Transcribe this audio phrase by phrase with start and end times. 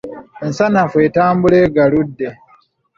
[0.45, 2.29] Ensanafu etambula egaludde.